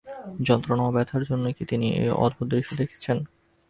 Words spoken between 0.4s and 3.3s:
যন্ত্রণা এবং ব্যথার জন্যেই কি তিনি এই অদ্ভুত দৃশ্য দেখছেন?